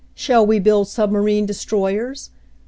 [0.15, 2.31] Shall we build submarine destroy ers?